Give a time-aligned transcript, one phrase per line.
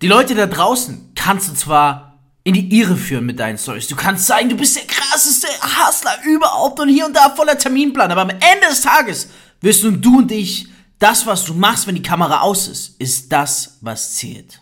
[0.00, 3.88] Die Leute da draußen kannst du zwar in die Irre führen mit deinen Stories.
[3.88, 8.12] Du kannst sagen, du bist der krasseste Hustler überhaupt und hier und da voller Terminplan.
[8.12, 9.28] Aber am Ende des Tages
[9.60, 10.68] wirst nun du und ich,
[11.00, 14.60] das, was du machst, wenn die Kamera aus ist, ist das, was zählt.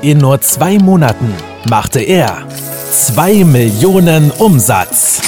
[0.00, 1.34] In nur zwei Monaten
[1.68, 2.48] machte er
[2.92, 5.20] 2 Millionen Umsatz.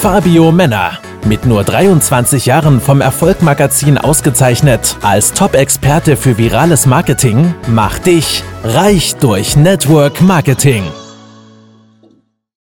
[0.00, 8.06] Fabio Männer, mit nur 23 Jahren vom Erfolgmagazin ausgezeichnet als Top-Experte für virales Marketing, macht
[8.06, 10.84] dich reich durch Network Marketing.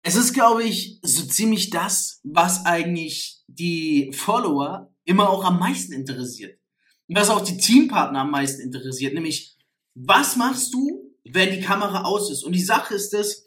[0.04, 5.94] Es ist, glaube ich, so ziemlich das, was eigentlich die Follower immer auch am meisten
[5.94, 6.60] interessiert.
[7.08, 9.58] Und was auch die Teampartner am meisten interessiert, nämlich,
[9.94, 12.44] was machst du, wenn die Kamera aus ist?
[12.44, 13.46] Und die Sache ist es,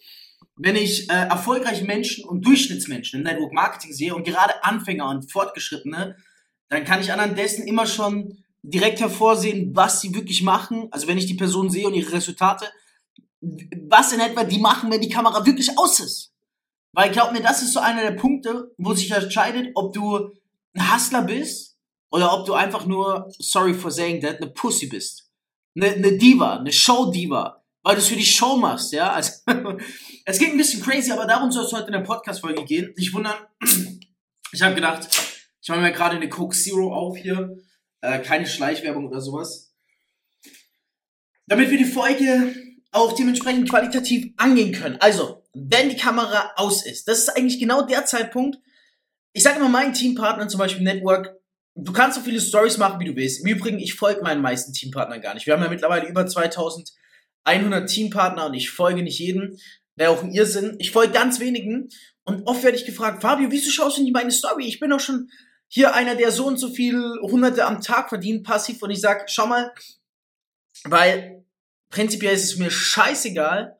[0.57, 5.31] wenn ich äh, erfolgreiche Menschen und Durchschnittsmenschen im Network Marketing sehe und gerade Anfänger und
[5.31, 6.17] Fortgeschrittene,
[6.69, 10.89] dann kann ich anhand dessen immer schon direkt hervorsehen, was sie wirklich machen.
[10.91, 12.67] Also wenn ich die Person sehe und ihre Resultate,
[13.41, 16.33] was in etwa die machen, wenn die Kamera wirklich aus ist.
[16.93, 20.33] Weil glaub mir, das ist so einer der Punkte, wo sich entscheidet, ob du
[20.75, 21.77] ein Hustler bist
[22.11, 25.31] oder ob du einfach nur, sorry for saying that, eine Pussy bist.
[25.77, 29.13] Eine, eine Diva, eine Show-Diva, weil du es für die Show machst, ja.
[29.13, 29.33] Also,
[30.25, 32.93] es geht ein bisschen crazy, aber darum soll es heute in der Podcast-Folge gehen.
[32.97, 33.37] Nicht wundern,
[34.53, 35.09] ich habe gedacht,
[35.61, 37.57] ich mache mir gerade eine Coke Zero auf hier,
[38.01, 39.75] äh, keine Schleichwerbung oder sowas.
[41.47, 42.55] Damit wir die Folge
[42.91, 44.97] auch dementsprechend qualitativ angehen können.
[45.01, 48.59] Also, wenn die Kamera aus ist, das ist eigentlich genau der Zeitpunkt.
[49.33, 51.39] Ich sage immer meinen Teampartnern, zum Beispiel Network,
[51.75, 53.41] du kannst so viele Stories machen, wie du willst.
[53.41, 55.47] Im Übrigen, ich folge meinen meisten Teampartnern gar nicht.
[55.47, 56.27] Wir haben ja mittlerweile über
[57.45, 59.59] 2100 Teampartner und ich folge nicht jedem.
[59.97, 60.77] Wäre auch ein Irrsinn.
[60.79, 61.89] Ich folge ganz wenigen
[62.25, 64.67] und oft werde ich gefragt, Fabio, wieso schaust du nicht meine Story?
[64.67, 65.31] Ich bin doch schon
[65.67, 68.83] hier einer, der so und so viel Hunderte am Tag verdient, passiv.
[68.83, 69.73] Und ich sag, schau mal,
[70.85, 71.45] weil
[71.91, 73.79] prinzipiell ist es mir scheißegal,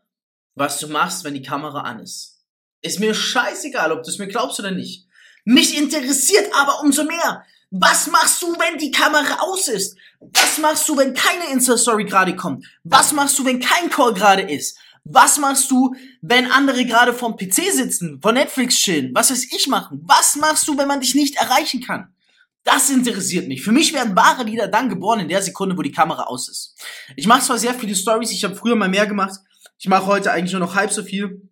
[0.55, 2.45] was du machst, wenn die Kamera an ist.
[2.83, 5.08] Ist mir scheißegal, ob du es mir glaubst oder nicht.
[5.51, 9.97] Mich interessiert aber umso mehr, was machst du, wenn die Kamera aus ist?
[10.21, 12.67] Was machst du, wenn keine Insta-Story gerade kommt?
[12.85, 14.77] Was machst du, wenn kein Call gerade ist?
[15.05, 19.11] Was machst du, wenn andere gerade vorm PC sitzen, vor Netflix chillen?
[19.15, 20.03] Was weiß ich machen?
[20.05, 22.15] Was machst du, wenn man dich nicht erreichen kann?
[22.63, 23.63] Das interessiert mich.
[23.63, 26.75] Für mich werden wahre Lieder dann geboren in der Sekunde, wo die Kamera aus ist.
[27.17, 29.41] Ich mache zwar sehr viele Stories, ich habe früher mal mehr gemacht,
[29.79, 31.49] ich mache heute eigentlich nur noch halb so viel.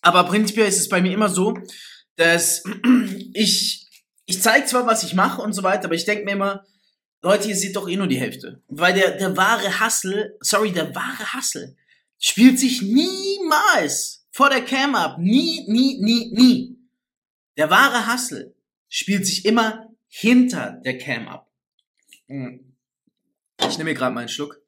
[0.00, 1.58] Aber prinzipiell ist es bei mir immer so,
[2.16, 2.62] dass
[3.34, 3.88] ich,
[4.26, 6.64] ich zeige zwar, was ich mache und so weiter, aber ich denke mir immer,
[7.22, 8.62] Leute, ihr seht doch eh nur die Hälfte.
[8.68, 11.74] Weil der, der wahre Hustle, sorry, der wahre Hustle
[12.18, 15.18] spielt sich niemals vor der Cam ab.
[15.18, 16.78] Nie, nie, nie, nie.
[17.56, 18.54] Der wahre Hustle
[18.88, 21.50] spielt sich immer hinter der Cam ab.
[22.28, 22.76] Hm.
[23.60, 24.60] Ich nehme mir gerade mal einen Schluck.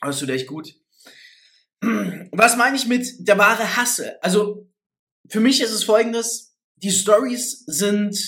[0.00, 0.74] Das tut echt gut.
[2.32, 4.22] Was meine ich mit der wahre Hasse?
[4.22, 4.70] Also,
[5.28, 8.18] für mich ist es folgendes, die Stories sind,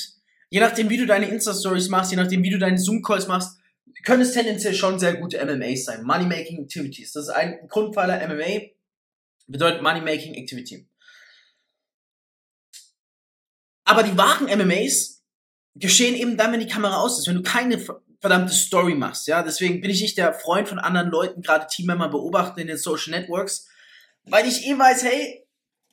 [0.50, 3.58] je nachdem wie du deine Insta-Stories machst, je nachdem wie du deine Zoom-Calls machst,
[4.04, 6.04] können es tendenziell schon sehr gute MMAs sein.
[6.04, 7.12] Money-Making Activities.
[7.12, 8.68] Das ist ein Grundpfeiler MMA,
[9.46, 10.86] bedeutet Money-Making Activity.
[13.84, 15.22] Aber die wahren MMAs
[15.74, 17.78] geschehen eben dann, wenn die Kamera aus ist, wenn du keine
[18.20, 19.42] verdammte Story machst, ja.
[19.42, 23.10] Deswegen bin ich nicht der Freund von anderen Leuten, gerade Teammember beobachten in den Social
[23.10, 23.68] Networks,
[24.24, 25.41] weil ich eh weiß, hey,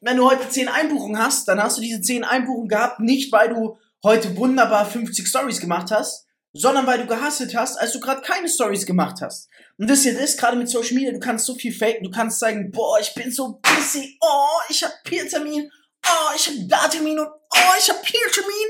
[0.01, 3.49] wenn du heute 10 Einbuchungen hast, dann hast du diese 10 Einbuchungen gehabt, nicht weil
[3.49, 8.21] du heute wunderbar 50 Stories gemacht hast, sondern weil du gehasselt hast, als du gerade
[8.21, 9.49] keine Stories gemacht hast.
[9.77, 12.39] Und das hier ist gerade mit Social Media, du kannst so viel faken, du kannst
[12.39, 15.69] sagen, boah, ich bin so busy, oh, ich hab Peer-Termin,
[16.05, 18.67] oh, ich hab da Termin und oh, ich hab Peer-Termin.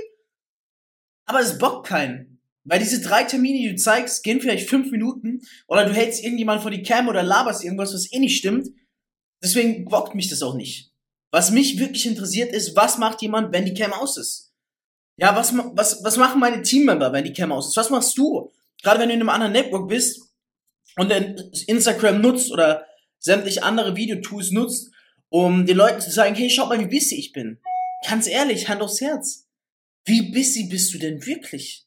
[1.25, 2.41] Aber es bockt keinen.
[2.65, 6.61] Weil diese drei Termine, die du zeigst, gehen vielleicht fünf Minuten oder du hältst irgendjemand
[6.61, 8.67] vor die Cam oder laberst irgendwas, was eh nicht stimmt.
[9.41, 10.91] Deswegen bockt mich das auch nicht.
[11.31, 14.51] Was mich wirklich interessiert ist, was macht jemand, wenn die Cam aus ist?
[15.17, 17.77] Ja, was, was, was machen meine Teammember, wenn die Cam aus ist?
[17.77, 18.51] Was machst du?
[18.81, 20.21] Gerade wenn du in einem anderen Network bist
[20.95, 21.11] und
[21.67, 22.85] Instagram nutzt oder
[23.19, 24.91] sämtliche andere Videotools nutzt,
[25.29, 27.59] um den Leuten zu sagen, hey, schaut mal, wie busy ich bin.
[28.07, 29.47] Ganz ehrlich, Hand aufs Herz.
[30.05, 31.85] Wie busy bist du denn wirklich?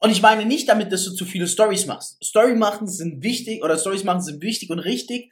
[0.00, 2.16] Und ich meine nicht damit, dass du zu viele Stories machst.
[2.24, 5.30] Story machen sind wichtig oder Stories machen sind wichtig und richtig.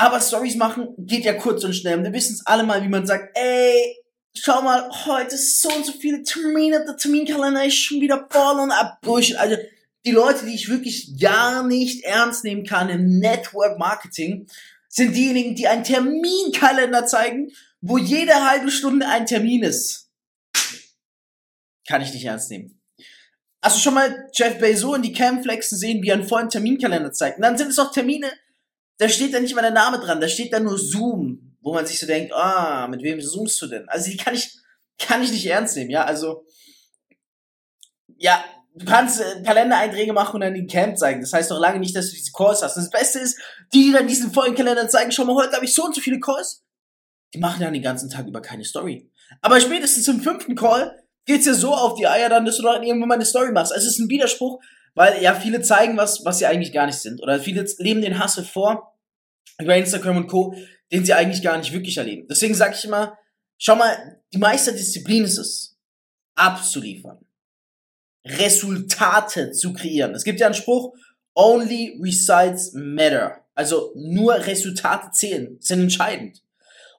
[0.00, 2.02] Aber Stories machen geht ja kurz und schnell.
[2.02, 3.98] Wir wissen es alle mal, wie man sagt, ey,
[4.34, 8.70] schau mal, heute so und so viele Termine, der Terminkalender ist schon wieder voll und
[8.70, 8.98] ab.
[9.06, 9.56] Also
[10.06, 14.46] die Leute, die ich wirklich gar nicht ernst nehmen kann im Network Marketing,
[14.88, 17.52] sind diejenigen, die einen Terminkalender zeigen,
[17.82, 20.08] wo jede halbe Stunde ein Termin ist.
[21.86, 22.80] Kann ich nicht ernst nehmen.
[23.62, 27.36] Du schon mal Jeff Bezos in die Camflex gesehen, wie er einen vollen Terminkalender zeigt?
[27.36, 28.30] Und dann sind es auch Termine,
[29.00, 31.86] da steht da nicht mal der Name dran, da steht da nur Zoom, wo man
[31.86, 33.88] sich so denkt, ah, mit wem zoomst du denn?
[33.88, 34.58] Also die kann ich,
[34.98, 36.44] kann ich nicht ernst nehmen, ja, also,
[38.18, 38.44] ja,
[38.74, 41.22] du kannst äh, Kalendereinträge machen und dann den Camp zeigen.
[41.22, 42.76] Das heißt doch lange nicht, dass du diese Calls hast.
[42.76, 43.38] Und das Beste ist,
[43.72, 46.02] die, die dann diesen vollen Kalender zeigen, schau mal, heute habe ich so und so
[46.02, 46.62] viele Calls.
[47.32, 49.10] Die machen dann den ganzen Tag über keine Story.
[49.40, 52.82] Aber spätestens im fünften Call geht's ja so auf die Eier dann, dass du dann
[52.82, 53.72] irgendwann mal eine Story machst.
[53.72, 54.60] Also es ist ein Widerspruch,
[54.94, 57.22] weil ja viele zeigen was, was sie eigentlich gar nicht sind.
[57.22, 58.89] Oder viele leben den Hassel vor
[59.60, 60.54] über Instagram und Co.,
[60.92, 62.26] den sie eigentlich gar nicht wirklich erleben.
[62.28, 63.16] Deswegen sage ich immer,
[63.58, 65.78] schau mal, die Meisterdisziplin ist es,
[66.34, 67.18] abzuliefern.
[68.26, 70.14] Resultate zu kreieren.
[70.14, 70.94] Es gibt ja einen Spruch,
[71.34, 73.44] only results matter.
[73.54, 76.42] Also nur Resultate zählen, sind entscheidend.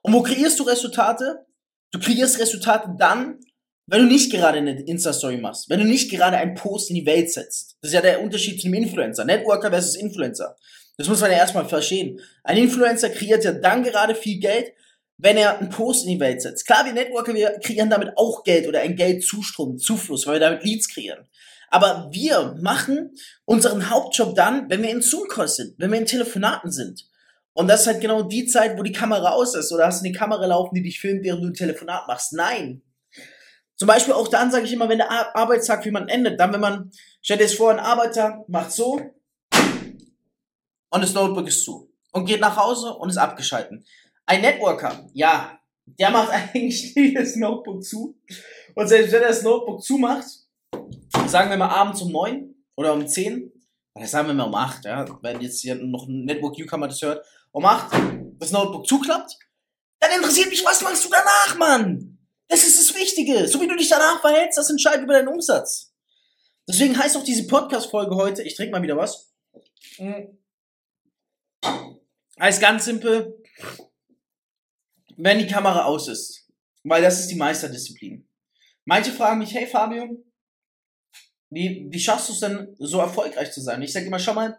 [0.02, 1.46] Und wo kreierst du Resultate?
[1.92, 3.38] Du kreierst Resultate dann,
[3.86, 7.06] wenn du nicht gerade eine Insta-Story machst, wenn du nicht gerade einen Post in die
[7.06, 7.76] Welt setzt.
[7.80, 9.24] Das ist ja der Unterschied zu einem Influencer.
[9.24, 10.56] Networker versus Influencer.
[11.02, 12.20] Das muss man ja erstmal verstehen.
[12.44, 14.72] Ein Influencer kreiert ja dann gerade viel Geld,
[15.18, 16.64] wenn er einen Post in die Welt setzt.
[16.64, 20.62] Klar, wir Networker, wir kreieren damit auch Geld oder ein Geldzustrom, Zufluss, weil wir damit
[20.62, 21.26] Leads kreieren.
[21.70, 26.70] Aber wir machen unseren Hauptjob dann, wenn wir in Zoom-Calls sind, wenn wir in Telefonaten
[26.70, 27.04] sind.
[27.52, 29.72] Und das ist halt genau die Zeit, wo die Kamera aus ist.
[29.72, 32.32] Oder hast du eine Kamera laufen, die dich filmt, während du ein Telefonat machst?
[32.32, 32.82] Nein.
[33.74, 36.60] Zum Beispiel auch dann sage ich immer, wenn der Arbeitstag für jemanden endet, dann wenn
[36.60, 39.00] man, stell dir jetzt vor, ein Arbeiter macht so
[40.92, 43.84] und das Notebook ist zu und geht nach Hause und ist abgeschalten.
[44.26, 48.16] Ein Networker, ja, der macht eigentlich nie das Notebook zu.
[48.74, 50.26] Und selbst wenn er das Notebook zumacht,
[51.26, 53.50] sagen wir mal abends um neun oder um zehn,
[53.94, 57.02] oder sagen wir mal um acht, ja, wenn jetzt hier noch ein Network Newcomer das
[57.02, 57.92] hört, um acht
[58.38, 59.38] das Notebook zuklappt,
[60.00, 62.18] dann interessiert mich, was machst du danach, Mann?
[62.48, 63.48] Das ist das Wichtige.
[63.48, 65.94] So wie du dich danach verhältst, das entscheidet über deinen Umsatz.
[66.68, 69.32] Deswegen heißt auch diese Podcast-Folge heute, ich trinke mal wieder was.
[69.96, 70.41] Hm.
[72.40, 73.38] Heißt ganz simpel,
[75.16, 76.48] wenn die Kamera aus ist.
[76.84, 78.28] Weil das ist die Meisterdisziplin.
[78.84, 80.24] Manche fragen mich, hey Fabio,
[81.50, 83.82] wie, wie schaffst du es denn, so erfolgreich zu sein?
[83.82, 84.58] Ich sage immer, schau mal,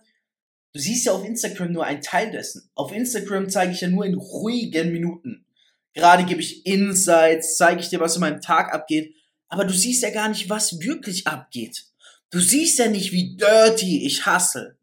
[0.73, 2.69] du siehst ja auf Instagram nur einen Teil dessen.
[2.75, 5.45] Auf Instagram zeige ich ja nur in ruhigen Minuten.
[5.93, 9.15] Gerade gebe ich Insights, zeige ich dir, was in meinem Tag abgeht.
[9.49, 11.85] Aber du siehst ja gar nicht, was wirklich abgeht.
[12.29, 14.79] Du siehst ja nicht, wie dirty ich hasse.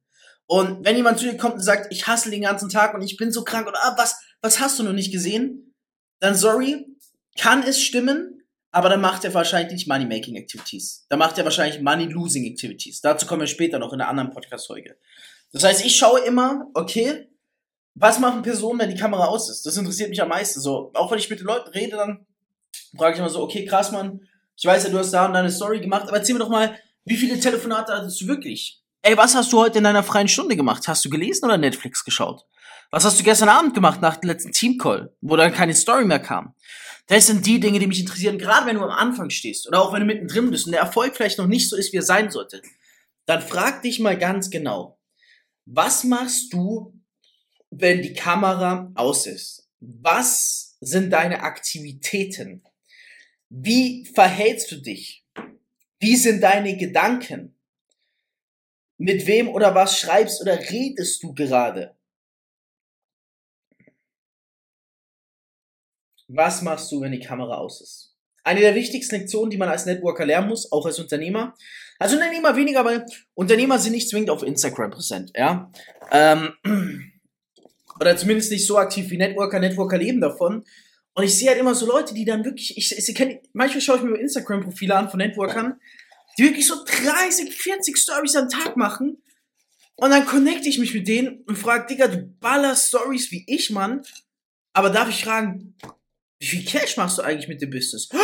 [0.51, 3.17] Und wenn jemand zu dir kommt und sagt, ich hasse den ganzen Tag und ich
[3.17, 5.77] bin so krank oder ah, was, was hast du noch nicht gesehen?
[6.19, 6.87] Dann sorry,
[7.39, 8.43] kann es stimmen,
[8.73, 11.07] aber dann macht er wahrscheinlich Money-Making Activities.
[11.09, 13.01] Dann macht er wahrscheinlich Money-Losing Activities.
[13.01, 14.97] Dazu kommen wir später noch in einer anderen Podcast-Folge.
[15.53, 17.29] Das heißt, ich schaue immer, okay,
[17.95, 19.65] was machen Personen, wenn die Kamera aus ist?
[19.65, 20.61] Das interessiert mich am meisten.
[20.61, 22.27] So, auch wenn ich mit den Leuten rede, dann
[22.97, 24.27] frage ich immer so, okay, krass, Mann,
[24.57, 26.77] ich weiß ja, du hast da und deine Story gemacht, aber erzähl mir doch mal,
[27.05, 28.80] wie viele Telefonate hattest du wirklich?
[29.03, 30.87] Ey, was hast du heute in deiner freien Stunde gemacht?
[30.87, 32.45] Hast du gelesen oder Netflix geschaut?
[32.91, 36.19] Was hast du gestern Abend gemacht nach dem letzten Teamcall, wo dann keine Story mehr
[36.19, 36.55] kam?
[37.07, 39.95] Das sind die Dinge, die mich interessieren, gerade wenn du am Anfang stehst oder auch
[39.95, 42.31] wenn du mittendrin bist und der Erfolg vielleicht noch nicht so ist, wie er sein
[42.31, 42.61] sollte.
[43.25, 44.99] Dann frag dich mal ganz genau,
[45.65, 46.93] was machst du,
[47.71, 49.67] wenn die Kamera aus ist?
[49.81, 52.63] Was sind deine Aktivitäten?
[53.49, 55.25] Wie verhältst du dich?
[56.01, 57.55] Wie sind deine Gedanken?
[59.01, 61.97] Mit wem oder was schreibst oder redest du gerade?
[66.29, 68.15] Was machst du, wenn die Kamera aus ist?
[68.45, 71.55] Eine der wichtigsten Lektionen, die man als Networker lernen muss, auch als Unternehmer.
[71.99, 75.73] Als Unternehmer weniger, weil Unternehmer sind nicht zwingend auf Instagram präsent, ja.
[76.13, 76.53] Ähm,
[78.01, 79.61] oder zumindest nicht so aktiv wie Networker.
[79.61, 80.63] Networker leben davon.
[81.15, 83.97] Und ich sehe halt immer so Leute, die dann wirklich, ich, ich, ich manchmal schaue
[83.97, 85.81] ich mir Instagram-Profile an von Networkern,
[86.39, 89.23] die wirklich so 30, 40 Stories am Tag machen.
[89.97, 93.71] Und dann connecte ich mich mit denen und frage, Digga, du ballerst Stories wie ich,
[93.71, 94.03] Mann.
[94.73, 95.77] Aber darf ich fragen,
[96.39, 98.09] wie viel Cash machst du eigentlich mit dem Business?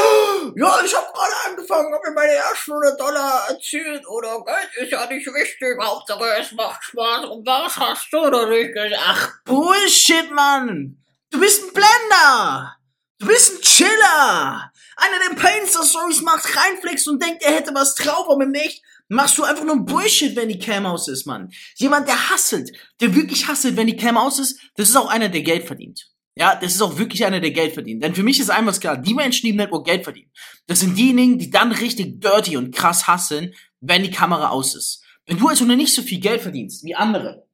[0.54, 4.92] Ja, ich habe gerade angefangen, habe mir meine ersten 100 Dollar erzielt oder Geld ist
[4.92, 8.94] ja nicht wichtig, Hauptsache es macht Spaß und was hast du da nicht gesagt?
[8.96, 11.02] Ach, Bullshit, Mann!
[11.30, 12.75] Du bist ein Blender!
[13.18, 14.72] Du bist ein Chiller!
[14.96, 18.82] Einer, der Painter-Stories macht, reinflext und denkt, er hätte was drauf, aber nicht.
[19.08, 21.50] Machst du einfach nur Bullshit, wenn die Cam aus ist, Mann.
[21.76, 25.28] Jemand, der hasselt, der wirklich hasselt, wenn die Cam aus ist, das ist auch einer,
[25.28, 26.10] der Geld verdient.
[26.34, 28.02] Ja, das ist auch wirklich einer, der Geld verdient.
[28.02, 30.30] Denn für mich ist einmal klar, die Menschen, die im Network Geld verdienen,
[30.66, 35.02] das sind diejenigen, die dann richtig dirty und krass hasseln, wenn die Kamera aus ist.
[35.24, 37.46] Wenn du also nur nicht so viel Geld verdienst wie andere,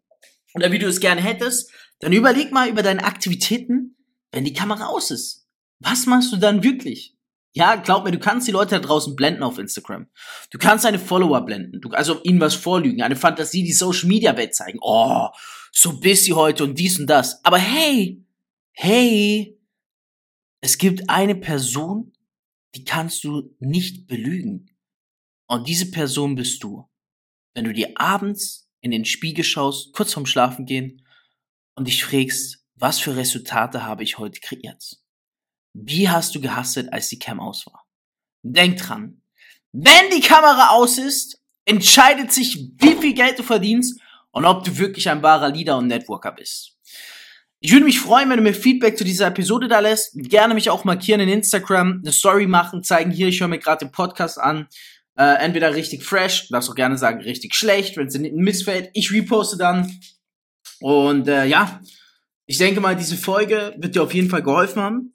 [0.54, 3.96] oder wie du es gerne hättest, dann überleg mal über deine Aktivitäten,
[4.32, 5.41] wenn die Kamera aus ist.
[5.82, 7.16] Was machst du dann wirklich?
[7.54, 10.06] Ja, glaub mir, du kannst die Leute da draußen blenden auf Instagram.
[10.50, 11.80] Du kannst deine Follower blenden.
[11.80, 14.78] Du, also ihnen was vorlügen, eine Fantasie, die Social Media Welt zeigen.
[14.80, 15.28] Oh,
[15.70, 17.44] so busy heute und dies und das.
[17.44, 18.24] Aber hey,
[18.72, 19.60] hey,
[20.60, 22.12] es gibt eine Person,
[22.74, 24.70] die kannst du nicht belügen.
[25.46, 26.88] Und diese Person bist du.
[27.54, 31.06] Wenn du dir abends in den Spiegel schaust, kurz vorm Schlafen gehen
[31.74, 35.01] und dich fragst, was für Resultate habe ich heute kreiert?
[35.74, 37.84] Wie hast du gehasselt, als die Cam aus war?
[38.42, 39.22] Denk dran,
[39.72, 44.00] wenn die Kamera aus ist, entscheidet sich, wie viel Geld du verdienst
[44.30, 46.76] und ob du wirklich ein wahrer Leader und Networker bist.
[47.60, 50.14] Ich würde mich freuen, wenn du mir Feedback zu dieser Episode da lässt.
[50.14, 53.86] Gerne mich auch markieren in Instagram, eine Story machen, zeigen hier, ich höre mir gerade
[53.86, 54.66] den Podcast an.
[55.16, 58.90] Äh, entweder richtig fresh, darfst auch gerne sagen richtig schlecht, wenn es dir missfällt.
[58.94, 60.00] Ich reposte dann.
[60.80, 61.80] Und äh, ja,
[62.46, 65.14] ich denke mal, diese Folge wird dir auf jeden Fall geholfen haben.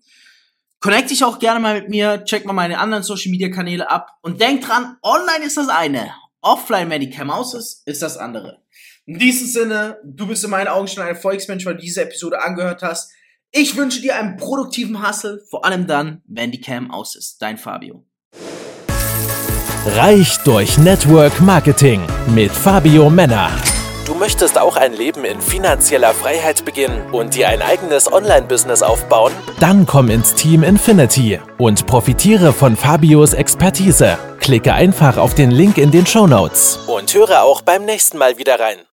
[0.79, 4.11] Connect dich auch gerne mal mit mir, check mal meine anderen Social Media Kanäle ab
[4.21, 8.15] und denk dran, online ist das eine, offline, wenn die Cam aus ist, ist das
[8.17, 8.61] andere.
[9.05, 12.43] In diesem Sinne, du bist in meinen Augen schon ein Erfolgsmensch, weil du diese Episode
[12.43, 13.11] angehört hast.
[13.51, 17.41] Ich wünsche dir einen produktiven Hustle, vor allem dann, wenn die Cam aus ist.
[17.41, 18.05] Dein Fabio.
[19.85, 22.05] Reich durch Network Marketing
[22.35, 23.49] mit Fabio Männer.
[24.07, 29.33] Du möchtest auch ein Leben in finanzieller Freiheit beginnen und dir ein eigenes Online-Business aufbauen?
[29.59, 34.17] Dann komm ins Team Infinity und profitiere von Fabios Expertise.
[34.39, 38.37] Klicke einfach auf den Link in den Show Notes und höre auch beim nächsten Mal
[38.37, 38.86] wieder rein.